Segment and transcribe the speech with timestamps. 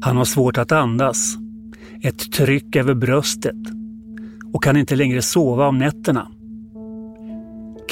[0.00, 1.36] Han har svårt att andas,
[2.02, 3.56] ett tryck över bröstet
[4.52, 6.28] och kan inte längre sova om nätterna.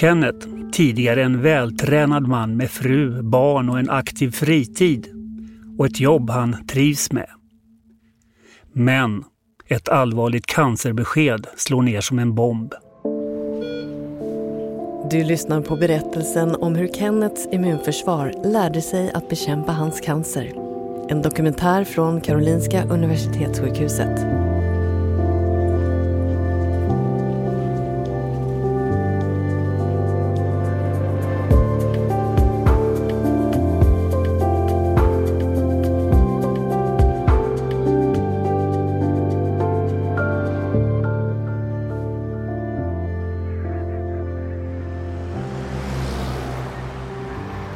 [0.00, 5.06] Kenneth, tidigare en vältränad man med fru, barn och en aktiv fritid
[5.78, 7.28] och ett jobb han trivs med.
[8.72, 9.24] Men
[9.68, 12.74] ett allvarligt cancerbesked slår ner som en bomb.
[15.10, 20.75] Du lyssnar på berättelsen om hur Kennets immunförsvar lärde sig att bekämpa hans cancer.
[21.08, 24.26] En dokumentär från Karolinska Universitetssjukhuset.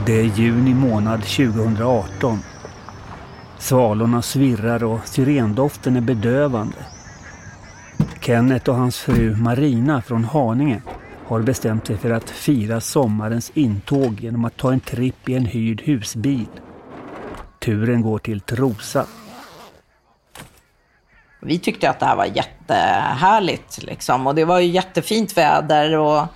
[0.06, 2.38] Det är juni månad 2018.
[3.60, 6.76] Svalorna svirrar och syrendoften är bedövande.
[8.20, 10.82] Kenneth och hans fru Marina från Haninge
[11.26, 15.46] har bestämt sig för att fira sommarens intåg genom att ta en tripp i en
[15.46, 16.46] hyrd husbil.
[17.58, 19.06] Turen går till Trosa.
[21.42, 24.26] Vi tyckte att det här var jättehärligt liksom.
[24.26, 26.26] och det var ju jättefint väder och,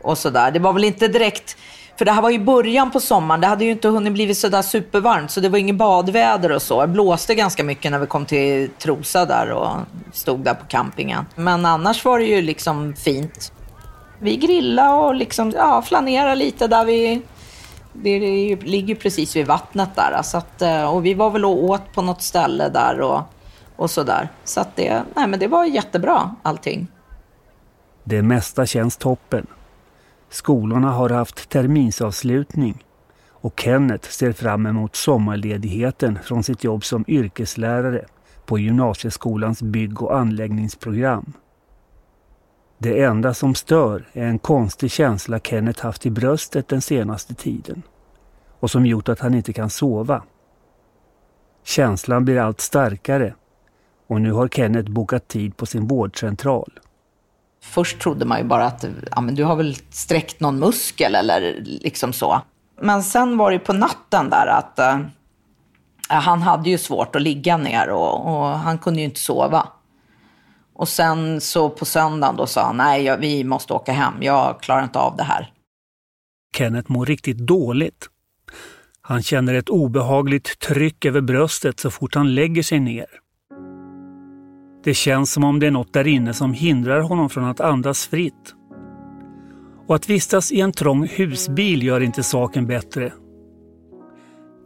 [0.00, 0.50] och sådär.
[0.50, 1.56] Det var väl inte direkt
[2.02, 3.40] för det här var ju början på sommaren.
[3.40, 5.30] Det hade ju inte hunnit blivit sådär supervarmt.
[5.30, 6.80] Så det var inget badväder och så.
[6.80, 9.70] Det blåste ganska mycket när vi kom till Trosa där och
[10.12, 11.26] stod där på campingen.
[11.34, 13.52] Men annars var det ju liksom fint.
[14.18, 17.22] Vi grillade och liksom, ja, flanerade lite där vi...
[17.92, 18.18] Det
[18.56, 20.22] ligger precis vid vattnet där.
[20.22, 23.20] Så att, eh, och vi var väl och åt på något ställe där och,
[23.76, 24.28] och sådär.
[24.44, 26.86] Så att det, nej, men det var jättebra allting.
[28.04, 29.46] Det mesta känns toppen.
[30.32, 32.84] Skolorna har haft terminsavslutning
[33.28, 38.04] och Kenneth ser fram emot sommarledigheten från sitt jobb som yrkeslärare
[38.46, 41.32] på gymnasieskolans bygg och anläggningsprogram.
[42.78, 47.82] Det enda som stör är en konstig känsla Kenneth haft i bröstet den senaste tiden
[48.60, 50.22] och som gjort att han inte kan sova.
[51.64, 53.34] Känslan blir allt starkare
[54.06, 56.78] och nu har Kenneth bokat tid på sin vårdcentral.
[57.62, 61.60] Först trodde man ju bara att ja, men du har väl sträckt någon muskel eller
[61.64, 62.42] liksom så.
[62.80, 64.98] Men sen var det på natten där att eh,
[66.08, 69.68] han hade ju svårt att ligga ner och, och, han kunde ju inte sova.
[70.74, 74.60] Och sen så på söndagen då sa han, nej jag, vi måste åka hem, jag
[74.60, 75.52] klarar inte av det här.
[76.56, 78.08] Kenneth mår riktigt dåligt.
[79.00, 83.06] Han känner ett obehagligt tryck över bröstet så fort han lägger sig ner.
[84.84, 88.06] Det känns som om det är något där inne som hindrar honom från att andas
[88.06, 88.54] fritt.
[89.86, 93.12] Och att vistas i en trång husbil gör inte saken bättre.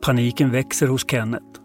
[0.03, 1.61] Paniken växer hos Kenneth.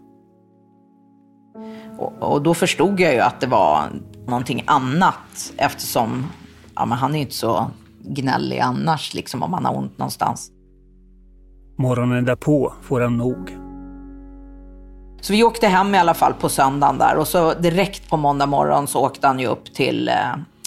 [1.98, 3.88] Och, och då förstod jag ju att det var
[4.26, 6.26] någonting annat eftersom
[6.74, 7.70] ja, men han är inte så
[8.04, 10.50] gnällig annars liksom om han har ont någonstans.
[11.78, 13.71] Morgonen därpå får han nog.
[15.22, 18.46] Så vi åkte hem i alla fall på söndagen där och så direkt på måndag
[18.46, 20.14] morgon så åkte han ju upp till eh,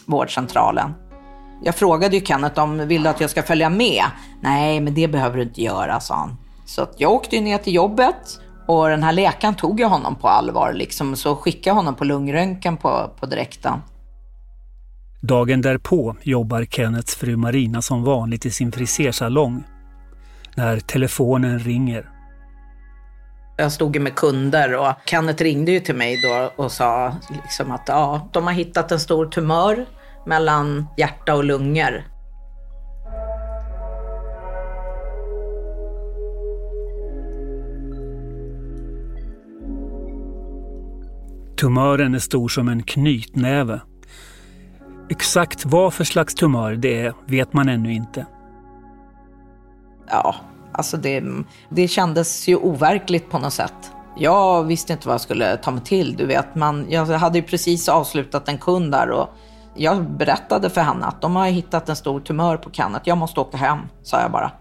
[0.06, 0.94] vårdcentralen.
[1.64, 4.04] Jag frågade ju Kenneth om vill du att jag ska följa med?
[4.42, 6.38] Nej, men det behöver du inte göra, sa han.
[6.66, 10.16] Så att jag åkte ju ner till jobbet och den här läkaren tog ju honom
[10.16, 13.80] på allvar liksom, så skickade honom på lungröntgen på, på direkten.
[15.22, 19.64] Dagen därpå jobbar Kennets fru Marina som vanligt i sin frisersalong.
[20.56, 22.10] När telefonen ringer
[23.58, 27.72] jag stod ju med kunder och Kenneth ringde ju till mig då och sa liksom
[27.72, 29.86] att ja, de har hittat en stor tumör
[30.26, 32.04] mellan hjärta och lungor.
[41.58, 43.82] Tumören är stor som en knytnäve.
[45.10, 48.26] Exakt vad för slags tumör det är vet man ännu inte.
[50.08, 50.36] Ja,
[50.78, 51.24] Alltså det,
[51.70, 53.92] det kändes ju overkligt på något sätt.
[54.18, 56.16] Jag visste inte vad jag skulle ta mig till.
[56.16, 59.30] Du vet, man, jag hade ju precis avslutat en kund där och
[59.76, 63.08] jag berättade för henne att de har hittat en stor tumör på Kenneth.
[63.08, 64.52] Jag måste åka hem, sa jag bara.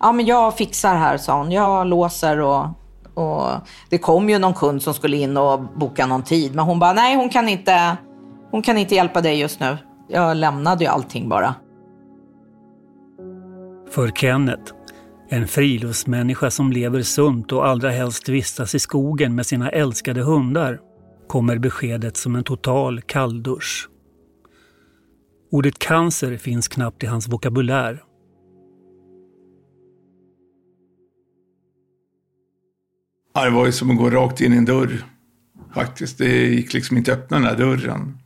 [0.00, 1.52] Ja, men jag fixar här, sa hon.
[1.52, 2.66] Jag låser och,
[3.14, 3.50] och
[3.90, 6.54] det kom ju någon kund som skulle in och boka någon tid.
[6.54, 7.96] Men hon bara, nej, hon kan inte,
[8.50, 9.76] hon kan inte hjälpa dig just nu.
[10.08, 11.54] Jag lämnade ju allting bara.
[13.90, 14.72] För Kenneth
[15.34, 20.80] en friluftsmänniska som lever sunt och allra helst vistas i skogen med sina älskade hundar
[21.28, 23.88] kommer beskedet som en total kalldusch.
[25.50, 28.02] Ordet cancer finns knappt i hans vokabulär.
[33.34, 35.04] Det var ju som att gå rakt in i en dörr.
[35.74, 36.18] Faktiskt.
[36.18, 38.18] Det gick liksom inte att öppna den där dörren.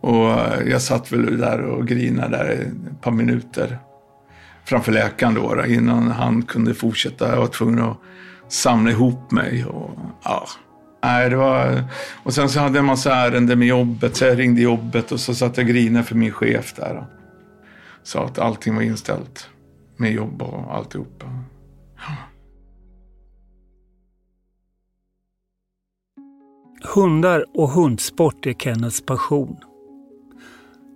[0.00, 0.28] Och
[0.66, 3.78] jag satt väl där och grinade där ett par minuter
[4.72, 7.28] framför läkaren då, innan han kunde fortsätta.
[7.28, 7.96] Jag var tvungen att
[8.48, 9.64] samla ihop mig.
[9.64, 9.90] Och,
[10.24, 10.46] ja.
[11.02, 11.84] Nej, det var...
[12.22, 15.20] och sen så hade jag en massa ärenden med jobbet, så jag ringde jobbet och
[15.20, 17.06] så satt jag och grinade för min chef där.
[18.02, 19.48] Sa att allting var inställt
[19.96, 21.26] med jobb och alltihopa.
[21.96, 22.16] Ja.
[26.94, 29.56] Hundar och hundsport är Kennets passion.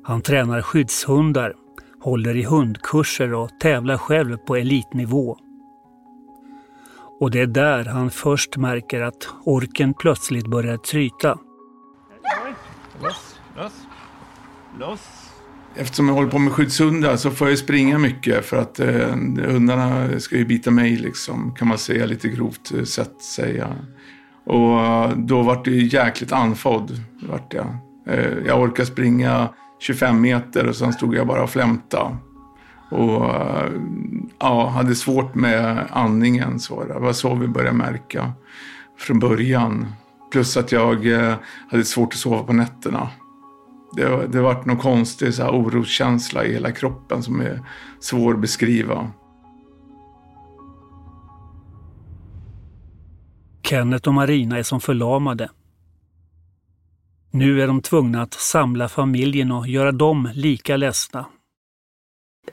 [0.05, 1.55] Han tränar skyddshundar,
[2.07, 5.37] håller i hundkurser och tävlar själv på elitnivå.
[7.21, 11.39] Och det är där han först märker att orken plötsligt börjar tryta.
[13.03, 13.73] Loss, loss,
[14.81, 15.09] loss.
[15.75, 19.09] Eftersom jag håller på med skyddshundar så får jag springa mycket för att eh,
[19.47, 23.77] hundarna ska ju bita mig liksom, kan man säga lite grovt eh, sett säga.
[24.45, 27.03] Och då vart det jäkligt andfådd.
[27.23, 27.77] Vart jag.
[28.07, 29.49] Eh, jag orkade springa
[29.79, 32.17] 25 meter och sen stod jag bara och flämtade.
[32.91, 33.71] Och eh,
[34.39, 36.61] ja, hade svårt med andningen.
[36.61, 38.33] Så det var så vi började märka
[38.99, 39.87] från början.
[40.33, 41.35] Plus att jag eh,
[41.71, 43.09] hade svårt att sova på nätterna.
[43.97, 47.61] Det, det var någon konstig så här, oroskänsla i hela kroppen som är
[48.01, 49.11] svår att beskriva.
[53.63, 55.49] Kenneth och Marina är som förlamade.
[57.37, 61.27] Nu är de tvungna att samla familjen och göra dem lika ledsna.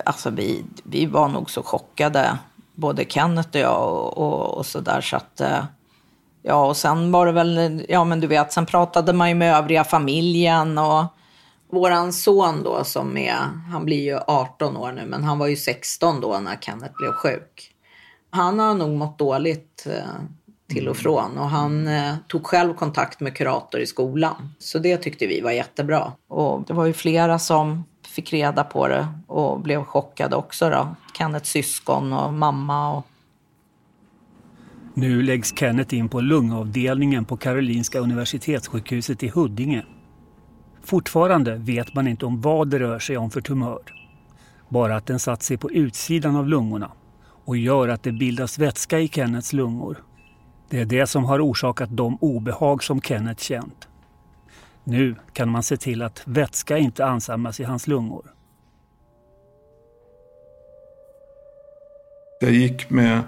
[0.06, 2.38] Alltså vi, vi var nog så chockade,
[2.75, 5.65] både Kenneth och jag och, och, och sådär så att eh,
[6.41, 9.56] Ja, och sen var det väl, ja men du vet, sen pratade man ju med
[9.56, 11.06] övriga familjen och
[11.71, 13.38] våran son då som är,
[13.71, 17.12] han blir ju 18 år nu, men han var ju 16 då när Kenneth blev
[17.12, 17.71] sjuk.
[18.29, 20.24] Han har nog mått dåligt eh,
[20.73, 21.37] till och från.
[21.37, 24.49] Och han eh, tog själv kontakt med kurator i skolan.
[24.59, 26.11] Så det tyckte vi var jättebra.
[26.27, 30.95] Och det var ju flera som fick reda på det och blev chockade också då.
[31.17, 32.97] Kennets syskon och mamma.
[32.97, 33.05] Och...
[34.93, 39.85] Nu läggs Kenneth in på lungavdelningen på Karolinska Universitetssjukhuset i Huddinge.
[40.83, 43.81] Fortfarande vet man inte om vad det rör sig om för tumör.
[44.69, 46.91] Bara att den satt sig på utsidan av lungorna
[47.45, 50.03] och gör att det bildas vätska i Kennets lungor
[50.69, 53.88] det är det som har orsakat de obehag som Kenneth känt.
[54.83, 58.33] Nu kan man se till att vätska inte ansamlas i hans lungor.
[62.39, 63.21] Jag gick med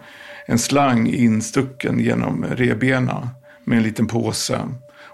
[0.46, 3.30] en slang instucken genom rebena
[3.64, 4.60] med en liten påse.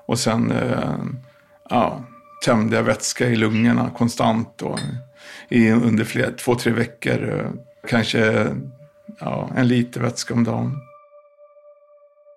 [0.05, 0.95] Och sen eh,
[1.69, 2.03] ja,
[2.45, 4.79] tömde jag vätska i lungorna konstant då,
[5.49, 7.39] i, under flera, två, tre veckor.
[7.39, 7.51] Eh,
[7.87, 8.47] kanske
[9.19, 10.90] ja, en liter vätska om dagen.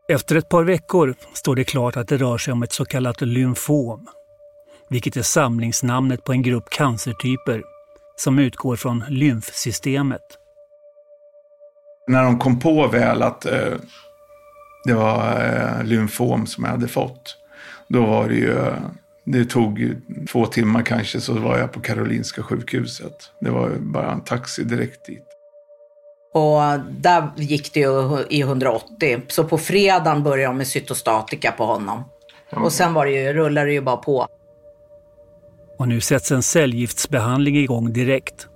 [0.09, 3.21] Efter ett par veckor står det klart att det rör sig om ett så kallat
[3.21, 4.07] lymfom,
[4.89, 7.63] vilket är samlingsnamnet på en grupp cancertyper
[8.17, 10.21] som utgår från lymfsystemet.
[12.07, 13.75] När de kom på väl att eh,
[14.85, 17.37] det var eh, lymfom som jag hade fått,
[17.89, 18.73] då var det ju
[19.25, 19.97] det tog
[20.29, 23.31] två timmar kanske så var jag på Karolinska sjukhuset.
[23.41, 25.34] Det var bara en taxi direkt dit.
[26.35, 29.23] Och där gick det ju i 180.
[29.29, 32.05] Så på fredagen började jag med cytostatika på honom.
[32.51, 34.27] Och sen var det ju, rullade det ju bara på.
[35.79, 38.49] Och nu sätts en cellgiftsbehandling igång direkt.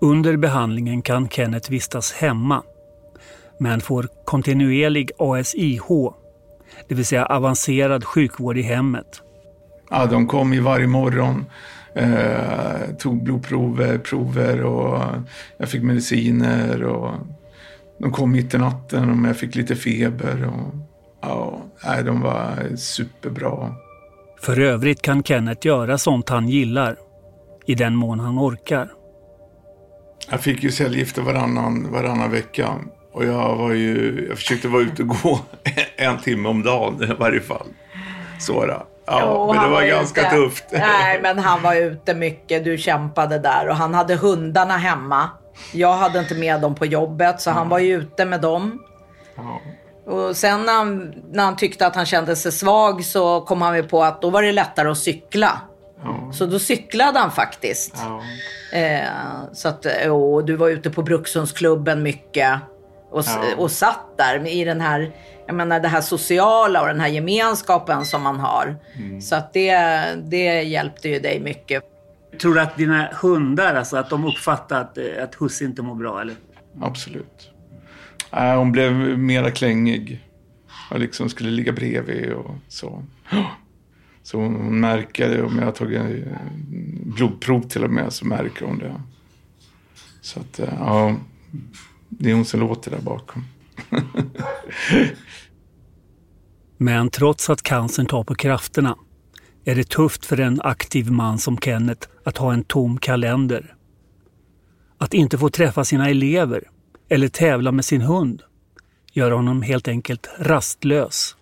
[0.00, 2.62] Under behandlingen kan Kenneth vistas hemma
[3.58, 5.88] men får kontinuerlig ASIH,
[6.88, 9.22] det vill säga avancerad sjukvård i hemmet.
[9.90, 11.44] Ja, de kom ju varje morgon
[11.96, 15.02] Eh, tog blodprover prover och
[15.58, 16.82] jag fick mediciner.
[16.82, 17.14] Och
[17.98, 20.44] de kom mitt i natten om jag fick lite feber.
[20.46, 20.74] Och,
[21.22, 23.74] ja, nej, de var superbra.
[24.40, 26.96] För övrigt kan Kenneth göra sånt han gillar.
[27.66, 28.88] I den mån han orkar.
[30.30, 32.74] Jag fick ju cellgifter varannan, varannan vecka.
[33.12, 35.40] Och jag, var ju, jag försökte vara ute och gå
[35.96, 37.66] en timme om dagen i varje fall.
[38.38, 38.82] Så.
[39.06, 40.30] Ja, jo, men det var, var ganska ute.
[40.30, 40.64] tufft.
[40.70, 42.64] Nej, men han var ute mycket.
[42.64, 45.30] Du kämpade där och han hade hundarna hemma.
[45.72, 47.58] Jag hade inte med dem på jobbet, så mm.
[47.58, 48.82] han var ju ute med dem.
[49.36, 49.60] Ja.
[50.12, 53.76] Och sen när han, när han tyckte att han kände sig svag så kom han
[53.76, 55.60] ju på att då var det lättare att cykla.
[56.04, 56.32] Ja.
[56.32, 57.94] Så då cyklade han faktiskt.
[57.96, 58.22] Ja.
[58.78, 59.08] Eh,
[59.52, 62.60] så att, och du var ute på Brukshundsklubben mycket.
[63.16, 63.24] Och,
[63.62, 65.12] och satt där i den här
[65.46, 68.76] jag menar det här sociala och den här gemenskapen som man har.
[68.94, 69.20] Mm.
[69.20, 69.78] Så att det,
[70.24, 71.82] det hjälpte ju dig mycket.
[72.40, 76.20] Tror du att dina hundar, alltså att de uppfattar att, att husse inte mår bra
[76.20, 76.34] eller?
[76.80, 77.50] Absolut.
[78.32, 80.24] Nej, hon blev mera klängig.
[80.90, 83.02] Jag liksom skulle ligga bredvid och så.
[84.22, 85.42] Så hon märker det.
[85.42, 86.24] Om jag har tagit
[87.04, 89.00] blodprov till och med så märker hon det.
[90.20, 91.14] Så att, eh, ja.
[92.18, 93.44] Det är hon som låter där bakom.
[96.76, 98.96] Men trots att cancern tar på krafterna
[99.64, 103.74] är det tufft för en aktiv man som Kenneth att ha en tom kalender.
[104.98, 106.64] Att inte få träffa sina elever
[107.08, 108.42] eller tävla med sin hund
[109.12, 111.36] gör honom helt enkelt rastlös.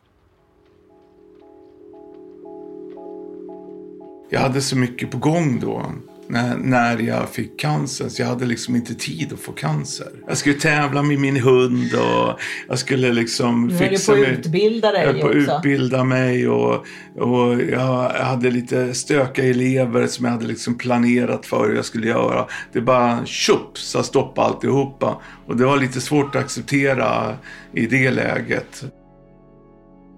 [4.30, 5.92] Jag hade så mycket på gång då
[6.28, 8.08] när, när jag fick cancer.
[8.08, 10.08] Så jag hade liksom inte tid att få cancer.
[10.26, 14.20] Jag skulle tävla med min hund och jag skulle liksom du fixa mig.
[14.20, 18.94] Du på att utbilda dig Jag på att utbilda mig och, och jag hade lite
[18.94, 22.46] stökiga elever som jag hade liksom planerat för hur jag skulle göra.
[22.72, 25.20] Det bara tjopp sa stopp alltihopa.
[25.46, 27.36] Och det var lite svårt att acceptera
[27.72, 28.84] i det läget.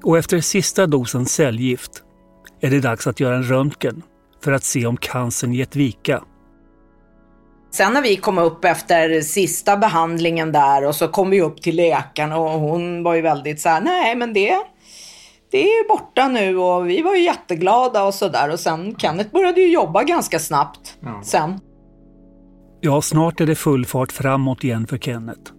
[0.03, 2.03] Och efter sista dosen cellgift
[2.61, 4.03] är det dags att göra en röntgen
[4.47, 6.23] för att se om cancern gett vika.
[7.71, 11.77] Sen när vi kom upp efter sista behandlingen där och så kom vi upp till
[11.77, 14.57] läkaren och hon var ju väldigt så här, nej men det,
[15.51, 18.53] det är ju borta nu och vi var ju jätteglada och sådär.
[18.53, 21.21] Och sen Kenneth började ju jobba ganska snabbt ja.
[21.25, 21.61] sen.
[22.81, 25.53] Ja, snart är det full fart framåt igen för Kenneth.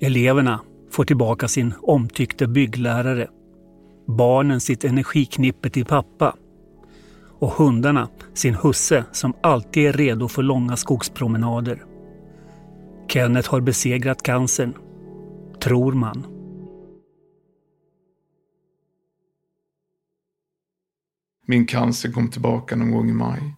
[0.00, 3.28] Eleverna får tillbaka sin omtyckte bygglärare.
[4.06, 6.34] Barnen sitt energiknippe till pappa
[7.38, 11.84] och hundarna sin husse som alltid är redo för långa skogspromenader.
[13.08, 14.74] Kenneth har besegrat cancern,
[15.62, 16.26] tror man.
[21.46, 23.54] Min cancer kom tillbaka någon gång i maj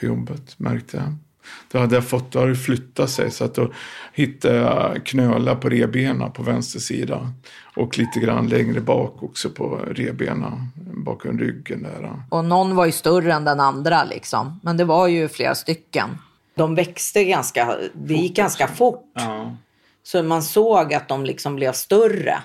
[0.00, 1.29] på jobbet, märkte jag.
[1.72, 3.72] Då hade jag fått, det flyttat sig så att då
[4.12, 7.32] hittade jag knölar på rebena på vänster sida.
[7.76, 10.66] Och lite grann längre bak också på rebena,
[11.04, 12.22] bakom ryggen där.
[12.28, 14.60] Och någon var ju större än den andra liksom.
[14.62, 16.08] Men det var ju flera stycken.
[16.54, 19.12] De växte ganska, det gick ganska fort.
[19.14, 19.56] Ja.
[20.02, 22.38] Så man såg att de liksom blev större.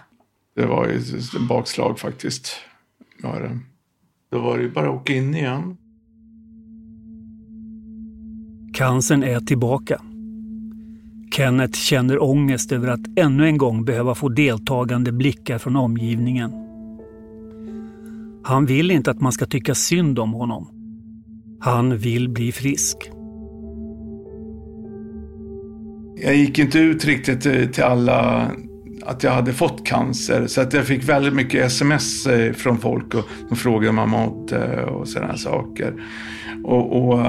[0.56, 2.56] Det var ju ett bakslag faktiskt.
[3.24, 3.60] Ja, det.
[4.32, 5.78] Då var det ju bara att åka in igen.
[8.75, 10.01] Cancern är tillbaka.
[11.32, 16.51] Kenneth känner ångest över att ännu en gång behöva få deltagande blickar från omgivningen.
[18.44, 20.67] Han vill inte att man ska tycka synd om honom.
[21.60, 22.98] Han vill bli frisk.
[26.15, 28.51] Jag gick inte ut riktigt eh, till alla
[29.05, 30.48] att jag hade fått cancer.
[30.48, 34.10] Så att jag fick väldigt mycket sms eh, från folk och de frågade om jag
[34.10, 35.94] mådde eh, och sådana saker.
[36.63, 37.25] Och, och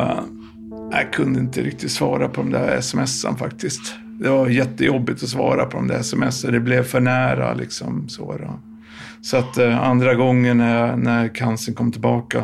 [0.91, 3.95] jag kunde inte riktigt svara på de där smsen faktiskt.
[4.21, 6.53] Det var jättejobbigt att svara på de där smsen.
[6.53, 8.09] Det blev för nära liksom.
[8.09, 8.61] Så, då.
[9.23, 12.43] så att eh, andra gången när, när cancern kom tillbaka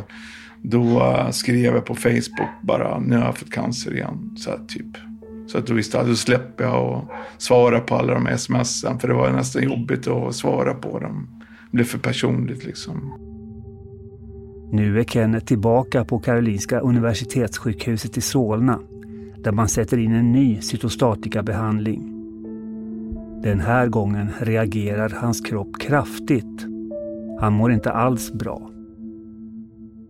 [0.62, 4.36] då eh, skrev jag på Facebook bara nu har jag fått cancer igen.
[4.36, 4.96] Så att, typ.
[5.46, 7.08] Så att då visste jag, då släpper jag och
[7.38, 8.98] svara på alla de smsen.
[8.98, 11.28] För det var nästan jobbigt att svara på dem.
[11.70, 13.12] Det blev för personligt liksom.
[14.74, 18.78] Nu är Kenneth tillbaka på Karolinska Universitetssjukhuset i Solna
[19.44, 22.12] där man sätter in en ny cytostatikabehandling.
[23.42, 26.66] Den här gången reagerar hans kropp kraftigt.
[27.40, 28.70] Han mår inte alls bra.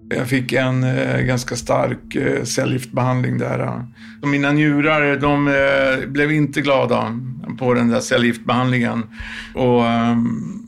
[0.09, 3.87] Jag fick en eh, ganska stark eh, cellgiftbehandling där.
[4.23, 7.19] Mina njurar de eh, blev inte glada
[7.59, 9.02] på den där cellgiftbehandlingen.
[9.54, 10.62] Och, ehm,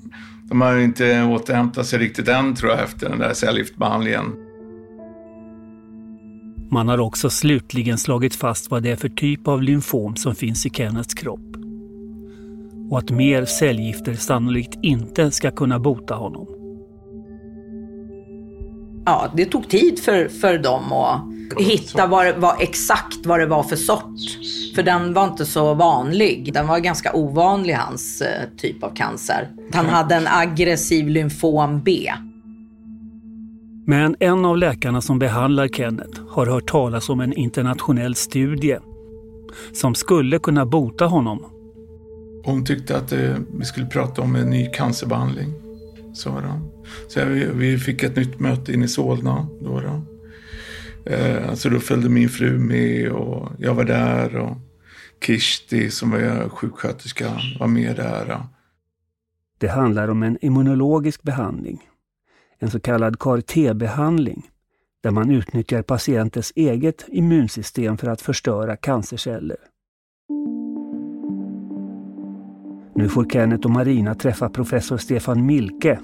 [0.48, 4.24] de har inte återhämtat sig riktigt än tror jag efter den där cellgiftbehandlingen.
[6.70, 10.66] Man har också slutligen slagit fast vad det är för typ av lymfom som finns
[10.66, 11.56] i Kenneths kropp.
[12.90, 16.46] Och att mer cellgifter sannolikt inte ska kunna bota honom.
[19.06, 21.22] Ja, det tog tid för, för dem att
[21.58, 24.20] hitta vad, vad, exakt vad det var för sort.
[24.74, 26.50] För den var inte så vanlig.
[26.54, 29.48] Den var ganska ovanlig, hans eh, typ av cancer.
[29.72, 32.12] Han hade en aggressiv lymfom B.
[33.86, 38.78] Men en av läkarna som behandlar Kenneth har hört talas om en internationell studie
[39.72, 41.44] som skulle kunna bota honom.
[42.44, 45.52] Hon tyckte att eh, vi skulle prata om en ny cancerbehandling,
[46.14, 46.70] sa de.
[47.08, 47.20] Så
[47.54, 49.46] vi, fick ett nytt möte in i Solna.
[49.60, 50.02] Då, då.
[51.12, 54.56] Eh, alltså då följde min fru med och jag var där och
[55.26, 58.40] Kishti som var sjuksköterska var med där.
[59.58, 61.82] Det handlar om en immunologisk behandling,
[62.58, 64.42] en så kallad CAR-T-behandling,
[65.02, 69.56] där man utnyttjar patientens eget immunsystem för att förstöra cancerceller.
[72.94, 75.98] Nu får Kenneth och Marina träffa professor Stefan Milke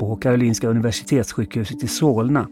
[0.00, 2.48] på Karolinska Universitetssjukhuset i Solna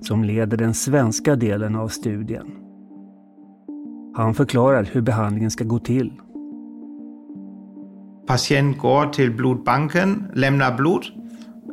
[0.00, 2.69] som leder den svenska delen av studien.
[4.14, 6.12] Han förklarar hur behandlingen ska gå till.
[8.26, 11.04] Patient går till blodbanken, lämnar blod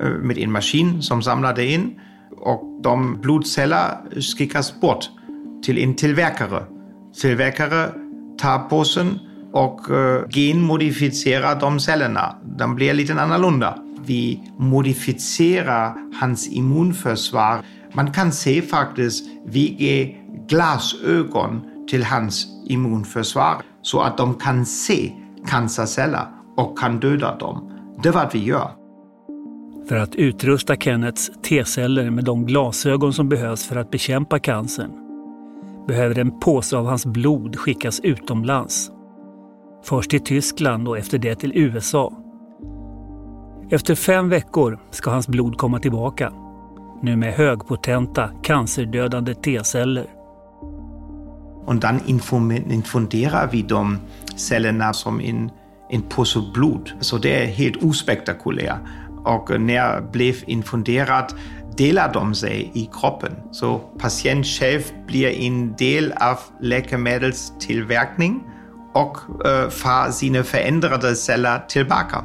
[0.01, 1.99] eh, med en maskin som samlar det in
[2.37, 5.09] och de blodceller skickas bort
[5.63, 6.63] till en tillverkare.
[7.21, 7.89] Tillverkare
[8.37, 9.19] tar påsen
[9.53, 12.35] och eh, genmodifierar de cellerna.
[12.57, 13.77] De blir lite annorlunda.
[14.05, 17.59] Vi modifierar hans immunförsvar.
[17.93, 20.15] Man kan se faktiskt, vi ger
[20.47, 25.11] glasögon till hans immunförsvar så att de kan se
[25.47, 26.25] cancerceller
[26.57, 27.71] och kan döda dem.
[28.03, 28.71] Det är vad vi gör.
[29.89, 35.07] För att utrusta Kennets T-celler med de glasögon som behövs för att bekämpa cancern
[35.87, 38.91] behöver en påse av hans blod skickas utomlands.
[39.83, 42.13] Först till Tyskland och efter det till USA.
[43.69, 46.33] Efter fem veckor ska hans blod komma tillbaka.
[47.01, 50.16] Nu med högpotenta cancerdödande T-celler.
[51.67, 51.87] Och då
[52.69, 53.99] infunderar vi de
[54.35, 55.51] cellerna som en,
[55.89, 56.91] en påse blod.
[56.99, 58.79] Så det är helt ospektakulärt.
[59.25, 61.35] Och när blev infunderat
[61.77, 63.35] delar de sig i kroppen.
[63.51, 68.43] Så patient själv blir en del av läkemedelstillverkning
[68.93, 72.23] och eh, äh, får sina förändrade celler tillbaka.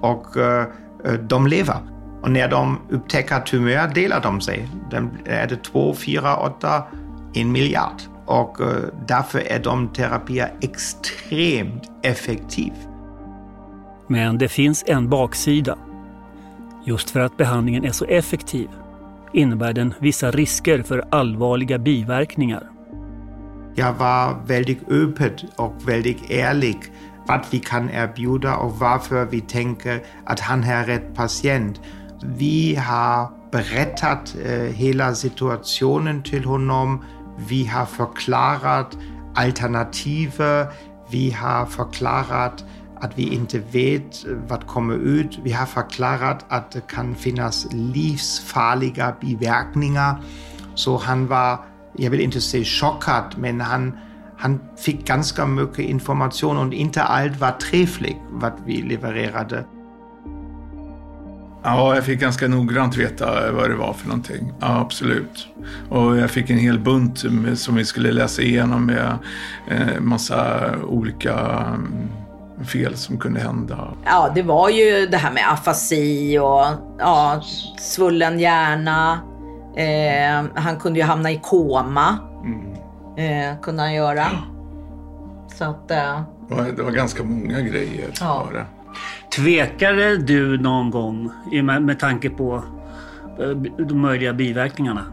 [0.00, 0.66] Och äh,
[1.28, 1.78] de lever.
[2.22, 4.68] Och när de upptäcker tumör delar de sig.
[4.90, 6.82] Då är det två, fyra, åtta,
[7.34, 8.13] en miljard.
[8.26, 8.76] Och äh,
[9.08, 12.76] därför är de terapier extremt effektiva.
[14.06, 15.78] Men det finns en baksida.
[16.86, 18.68] Just för att behandlingen är så effektiv
[19.34, 22.70] innebär den vissa risker för allvarliga biverkningar.
[23.74, 26.78] Jag var väldigt öppen och väldigt ärlig
[27.26, 31.80] vad vi kan erbjuda och varför vi tänker att han är rätt patient.
[32.22, 37.04] Vi har berättat eh, hela situationen till honom.
[37.36, 38.98] Vi har förklarat
[39.34, 40.42] alternativ.
[41.10, 42.64] Vi har förklarat
[43.00, 45.38] att vi inte vet vad kommer ut.
[45.42, 50.22] Vi har förklarat att det kan finnas livsfarliga biverkningar.
[50.74, 51.58] Så han var,
[51.96, 53.98] jag vill inte säga chockad, men han,
[54.38, 59.64] han fick ganska mycket information och inte allt var trevligt vad vi levererade.
[61.64, 64.52] Ja, jag fick ganska noggrant veta vad det var för någonting.
[64.60, 65.48] Ja, absolut.
[65.90, 67.18] Och jag fick en hel bunt
[67.54, 69.18] som vi skulle läsa igenom med
[69.68, 72.08] eh, massa olika mm,
[72.64, 73.88] fel som kunde hända.
[74.04, 76.66] Ja, det var ju det här med afasi och
[76.98, 77.42] ja,
[77.78, 79.20] svullen hjärna.
[79.76, 82.18] Eh, han kunde ju hamna i koma.
[82.44, 82.74] Mm.
[83.16, 84.26] Eh, kunde han göra.
[85.58, 88.10] Så att, eh, det, var, det var ganska många grejer.
[88.20, 88.44] Ja.
[88.46, 88.66] Var det.
[89.36, 91.30] Tvekade du någon gång
[91.62, 92.62] med, tanke på
[93.40, 93.48] eh,
[93.84, 95.04] de möjliga biverkningarna?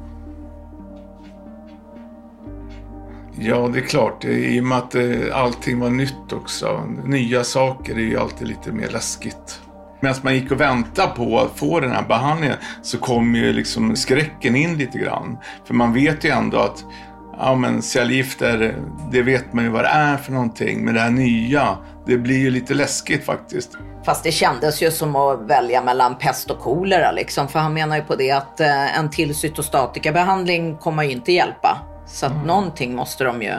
[3.40, 4.26] Ja, det är klart.
[4.26, 6.84] I och med att eh, allting var nytt också.
[7.06, 9.62] Nya saker är ju alltid lite mer läskigt.
[10.02, 13.96] Medan man gick och väntade på att få den här behandlingen så kom ju liksom
[13.96, 15.38] skräcken in lite grann.
[15.66, 16.86] För man vet ju ändå att
[17.38, 18.76] ja, men cellgifter,
[19.12, 20.86] det vet man ju vad det är för någonting.
[20.86, 23.78] Men det här nya, det blir ju lite läskigt faktiskt.
[24.06, 27.48] Fast det kändes ju som att välja mellan pest och kolera liksom.
[27.48, 31.78] För han menar ju på det att eh, en till cytostatikabehandling kommer ju inte hjälpa.
[32.06, 32.48] Så att mm.
[32.48, 33.54] någonting måste de ju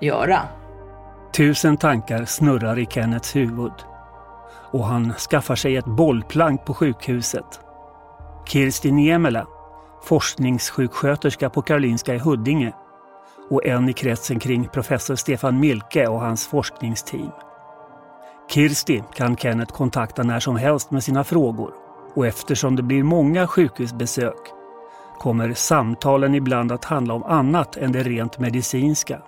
[0.00, 0.40] göra.
[1.36, 3.72] Tusen tankar snurrar i Kennets huvud.
[4.72, 7.60] Och han skaffar sig ett bollplank på sjukhuset.
[8.48, 9.46] Kirsti Niemela,
[10.04, 12.72] forskningssjuksköterska på Karolinska i Huddinge
[13.50, 17.30] och en i kretsen kring professor Stefan Milke och hans forskningsteam.
[18.48, 21.70] Kirsti kan Kenneth kontakta när som helst med sina frågor
[22.14, 24.36] och eftersom det blir många sjukhusbesök
[25.18, 29.22] kommer samtalen ibland att handla om annat än det rent medicinska.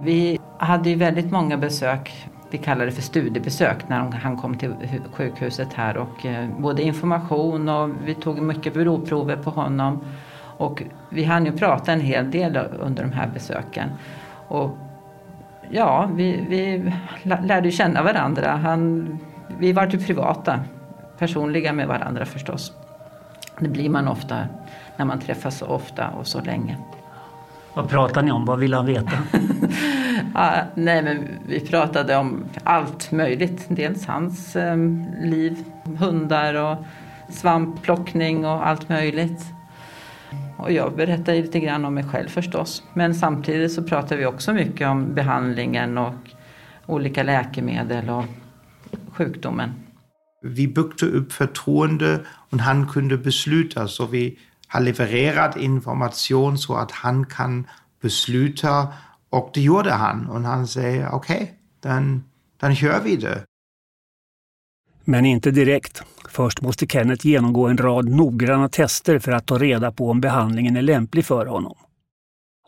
[0.00, 4.74] Vi hade ju väldigt många besök, vi kallar det för studiebesök, när han kom till
[5.12, 10.04] sjukhuset här och eh, både information och vi tog mycket blodprover på honom.
[10.58, 13.88] Och vi hann ju prata en hel del under de här besöken.
[14.48, 14.78] Och
[15.70, 18.50] ja, vi, vi lärde känna varandra.
[18.50, 19.08] Han,
[19.58, 20.60] vi var ju privata,
[21.18, 22.72] personliga med varandra förstås.
[23.58, 24.38] Det blir man ofta
[24.96, 26.76] när man träffas så ofta och så länge.
[27.74, 28.44] Vad pratade ni om?
[28.44, 29.12] Vad ville han veta?
[30.34, 33.64] ja, nej, men vi pratade om allt möjligt.
[33.68, 34.76] Dels hans eh,
[35.20, 35.64] liv,
[35.98, 36.76] hundar och
[37.28, 39.57] svampplockning och allt möjligt.
[40.58, 42.82] Och jag berättade lite grann om mig själv förstås.
[42.94, 46.14] Men samtidigt så pratade vi också mycket om behandlingen och
[46.86, 48.24] olika läkemedel och
[49.12, 49.72] sjukdomen.
[50.42, 53.88] Vi byggde upp förtroende och han kunde besluta.
[53.88, 57.66] Så vi har levererat information så att han kan
[58.02, 58.88] besluta.
[59.30, 60.26] Och det gjorde han.
[60.26, 62.20] Och han säger okej, okay,
[62.60, 63.44] då kör vi det.
[65.10, 66.02] Men inte direkt.
[66.28, 70.76] Först måste Kenneth genomgå en rad noggranna tester för att ta reda på om behandlingen
[70.76, 71.74] är lämplig för honom.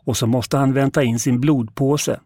[0.05, 2.19] Och så måste han vänta in sin blodpåse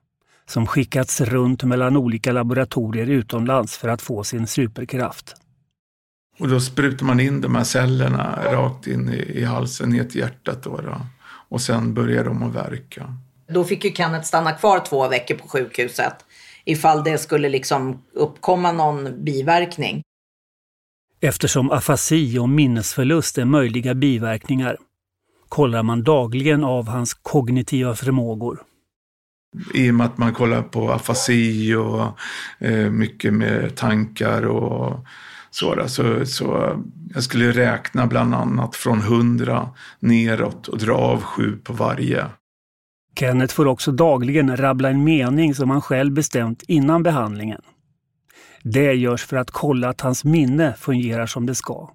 [0.45, 5.35] som skickats runt mellan olika laboratorier utomlands för att få sin superkraft.
[6.39, 10.21] Och då sprutar man in de här cellerna rakt in i, i halsen, ner till
[10.21, 10.63] hjärtat.
[10.63, 11.01] Då, då,
[11.49, 13.17] Och sen börjar de att verka.
[13.47, 16.15] Då fick ju Kenneth stanna kvar två veckor på sjukhuset
[16.65, 20.01] ifall det skulle liksom uppkomma någon biverkning.
[21.21, 24.77] Eftersom afasi och minnesförlust är möjliga biverkningar
[25.49, 28.63] kollar man dagligen av hans kognitiva förmågor.
[29.73, 32.19] I och med att man kollar på afasi och
[32.59, 35.05] eh, mycket med tankar och
[35.49, 36.77] så, så, så
[37.13, 42.25] jag skulle räkna bland annat från hundra neråt och dra av sju på varje.
[43.19, 47.61] Kenneth får också dagligen rabbla en mening som han själv bestämt innan behandlingen.
[48.63, 51.89] Det görs för att kolla att hans minne fungerar som det ska.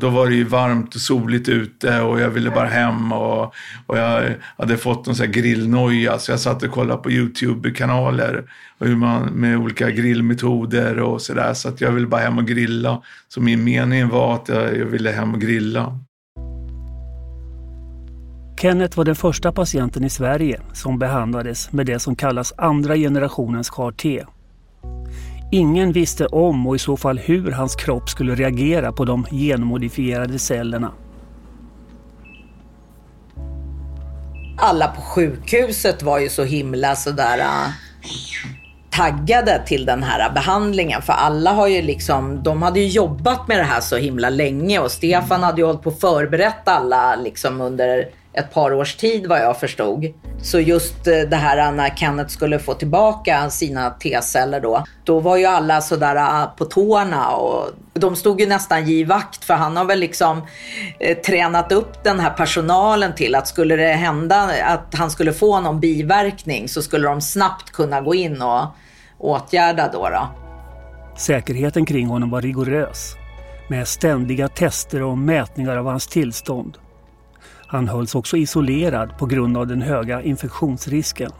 [0.00, 3.54] Då var det ju varmt och soligt ute och jag ville bara hem och,
[3.86, 8.44] och jag hade fått någon sån här grillnoja så jag satt och kollade på YouTube-kanaler
[8.78, 12.46] och hur man, med olika grillmetoder och sådär så att jag ville bara hem och
[12.46, 13.02] grilla.
[13.28, 15.98] Så min mening var att jag, jag ville hem och grilla.
[18.60, 23.70] Kenneth var den första patienten i Sverige som behandlades med det som kallas andra generationens
[23.70, 24.24] CAR-T.
[25.52, 30.38] Ingen visste om och i så fall hur hans kropp skulle reagera på de genmodifierade
[30.38, 30.92] cellerna.
[34.58, 37.70] Alla på sjukhuset var ju så himla sådär äh,
[38.90, 41.02] taggade till den här behandlingen.
[41.02, 44.78] För alla har ju liksom, de hade ju jobbat med det här så himla länge
[44.78, 49.26] och Stefan hade ju hållit på att förberett alla liksom under ett par års tid
[49.26, 50.06] vad jag förstod.
[50.42, 55.36] Så just eh, det här när Kenneth skulle få tillbaka sina T-celler då, då var
[55.36, 59.84] ju alla sådär ah, på tårna och de stod ju nästan givakt för han har
[59.84, 60.42] väl liksom
[60.98, 65.60] eh, tränat upp den här personalen till att skulle det hända att han skulle få
[65.60, 68.64] någon biverkning så skulle de snabbt kunna gå in och
[69.18, 70.08] åtgärda då.
[70.08, 70.28] då.
[71.16, 73.16] Säkerheten kring honom var rigorös
[73.68, 76.78] med ständiga tester och mätningar av hans tillstånd.
[77.70, 81.30] Han hölls också isolerad på grund av den höga infektionsrisken.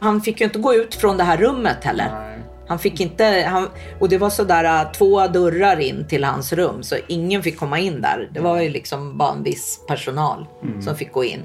[0.00, 2.36] Han fick ju inte gå ut från det här rummet heller.
[2.68, 6.82] Han fick inte, han, och det var sådär äh, två dörrar in till hans rum
[6.82, 8.30] så ingen fick komma in där.
[8.34, 10.82] Det var ju liksom bara en viss personal mm.
[10.82, 11.40] som fick gå in.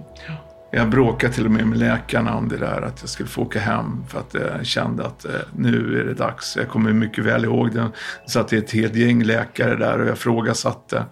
[0.71, 3.59] Jag bråkade till och med med läkarna om det där att jag skulle få åka
[3.59, 6.57] hem för att jag kände att äh, nu är det dags.
[6.57, 7.87] Jag kommer mycket väl ihåg det.
[8.25, 11.03] Det satt ett helt gäng läkare där och jag frågasatte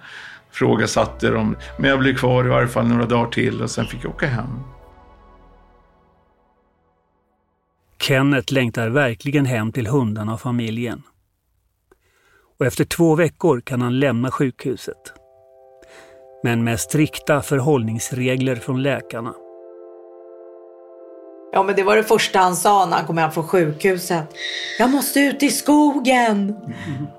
[0.53, 1.55] frågasatte dem.
[1.77, 4.27] Men jag blev kvar i varje fall några dagar till och sen fick jag åka
[4.27, 4.59] hem.
[7.99, 11.03] Kenneth längtar verkligen hem till hundarna och familjen.
[12.59, 15.13] Och efter två veckor kan han lämna sjukhuset.
[16.43, 19.33] Men med strikta förhållningsregler från läkarna.
[21.55, 24.23] Ja, men det var det första han sa när han kom hem från sjukhuset.
[24.79, 26.55] Jag måste ut i skogen.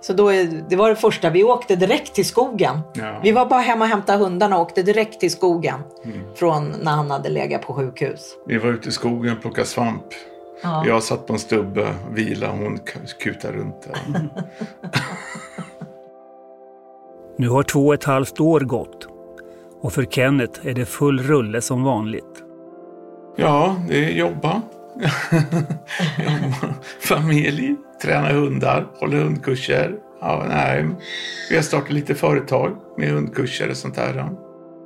[0.01, 0.31] Så då,
[0.69, 1.31] det var det första.
[1.31, 2.81] Vi åkte direkt till skogen.
[2.95, 3.21] Ja.
[3.23, 5.81] Vi var bara hemma och hämtade hundarna och åkte direkt till skogen.
[6.05, 6.21] Mm.
[6.35, 8.37] Från när han hade legat på sjukhus.
[8.47, 10.05] Vi var ute i skogen och plockade svamp.
[10.63, 10.85] Ja.
[10.87, 12.79] Jag satt på en stubbe, vila och hon
[13.21, 14.29] kutade runt där.
[17.37, 19.09] nu har två och ett halvt år gått.
[19.81, 22.34] Och för Kenneth är det full rulle som vanligt.
[23.37, 24.63] Ja, det är jobba.
[27.01, 29.95] Familj, träna hundar, hålla hundkurser.
[30.21, 30.87] Ja, nej.
[31.51, 34.31] Vi har startat lite företag med hundkurser och sånt där.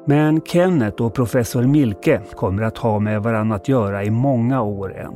[0.06, 4.98] Men Kenneth och professor Milke kommer att ha med varandra att göra i många år
[4.98, 5.14] än.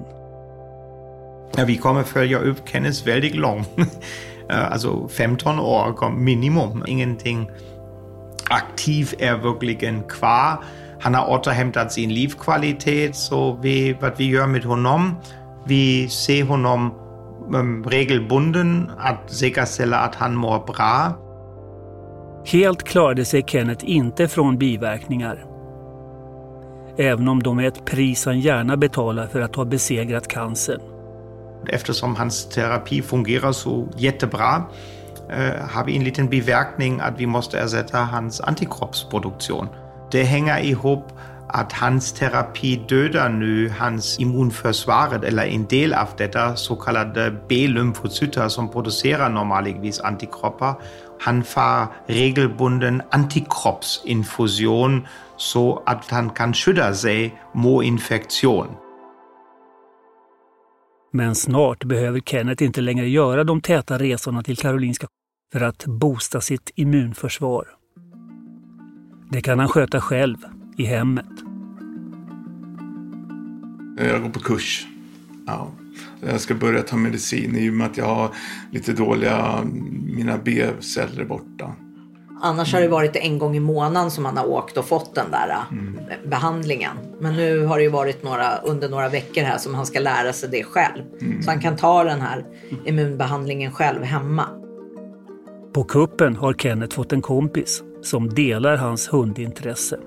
[1.56, 3.68] Ja, vi kommer följa upp Kenneth väldigt långt.
[4.48, 6.84] alltså 15 år minimum.
[6.86, 7.50] Ingenting
[8.50, 10.64] aktivt är verkligen kvar.
[11.02, 15.14] Han har återhämtat sin livskvalitet, så vi, vad vi gör med honom,
[15.66, 16.94] vi ser honom
[17.54, 21.12] um, regelbunden att säkerställa att han mår bra.
[22.46, 25.44] Helt klarade sig Kenneth inte från biverkningar.
[26.98, 30.80] Även om de är ett pris han gärna betalar för att ha besegrat cancern.
[31.68, 34.62] Eftersom hans terapi fungerar så jättebra
[35.30, 39.68] äh, har vi en liten biverkning att vi måste ersätta hans antikroppsproduktion
[40.12, 41.04] det hänger ihop
[41.48, 48.48] att hans terapi dödar nu hans immunförsvaret eller en del av detta så kallade B-lymfocyter
[48.48, 50.74] som producerar normalvis antikroppar.
[51.20, 58.66] Han får regelbunden antikroppsinfusion så att han kan skydda sig mot infektion.
[61.12, 65.06] Men snart behöver Kenneth inte längre göra de täta resorna till Karolinska
[65.52, 67.81] för att boosta sitt immunförsvar.
[69.32, 70.36] Det kan han sköta själv
[70.76, 71.26] i hemmet.
[73.96, 74.86] Jag går på kurs.
[75.46, 75.70] Ja.
[76.20, 78.30] Jag ska börja ta medicin i och med att jag har
[78.70, 79.58] lite dåliga,
[80.16, 81.72] mina B-celler borta.
[82.42, 85.30] Annars har det varit en gång i månaden som han har åkt och fått den
[85.30, 85.98] där mm.
[86.26, 86.96] behandlingen.
[87.20, 90.32] Men nu har det ju varit några, under några veckor här som han ska lära
[90.32, 91.02] sig det själv.
[91.20, 91.42] Mm.
[91.42, 92.44] Så han kan ta den här
[92.84, 94.46] immunbehandlingen själv hemma.
[95.72, 99.98] På kuppen har Kenneth fått en kompis som delar hans hundintresse.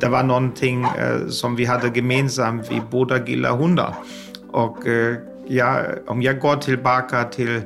[0.00, 2.70] Det var någonting eh, som vi hade gemensamt.
[2.70, 3.94] Vi båda gillar hundar.
[4.50, 5.16] Och eh,
[5.48, 7.60] ja, om jag går tillbaka till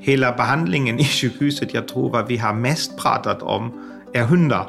[0.00, 3.72] hela behandlingen i sjukhuset, jag tror vad vi har mest pratat om
[4.16, 4.66] är hundar.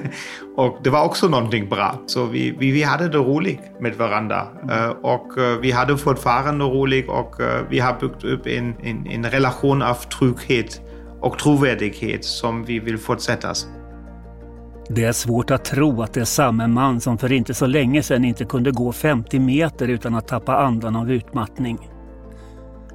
[0.56, 1.98] och det var också någonting bra.
[2.06, 4.46] Så vi, vi, vi hade det roligt med varandra.
[4.70, 9.06] Uh, och uh, vi hade fortfarande roligt och uh, vi har byggt upp en, en,
[9.06, 10.80] en relation av trygghet
[11.20, 13.52] och trovärdighet som vi vill fortsätta.
[14.88, 18.02] Det är svårt att tro att det är samma man som för inte så länge
[18.02, 21.90] sedan inte kunde gå 50 meter utan att tappa andan av utmattning.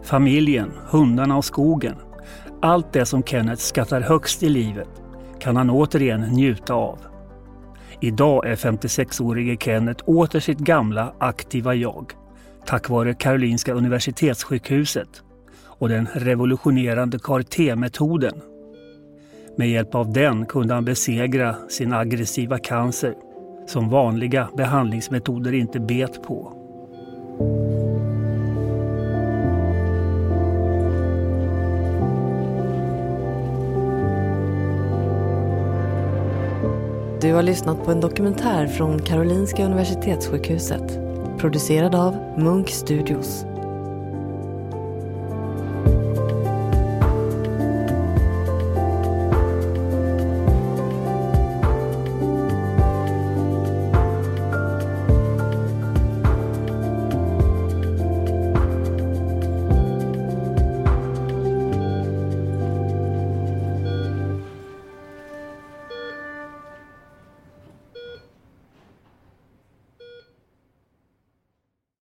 [0.03, 1.95] Familjen, hundarna och skogen.
[2.61, 4.89] Allt det som Kenneth skattar högst i livet
[5.39, 6.99] kan han återigen njuta av.
[8.01, 12.13] Idag är 56-årige Kenneth åter sitt gamla aktiva jag
[12.65, 15.23] tack vare Karolinska Universitetssjukhuset
[15.65, 18.41] och den revolutionerande CAR-T-metoden
[19.57, 23.13] med hjälp av den kunde han besegra sin aggressiva cancer
[23.67, 26.53] som vanliga behandlingsmetoder inte bet på.
[37.21, 40.99] Du har lyssnat på en dokumentär från Karolinska Universitetssjukhuset
[41.39, 43.45] producerad av Munk Studios.